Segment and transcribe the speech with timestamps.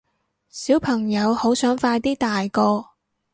[0.49, 2.83] 小朋友好想快啲大個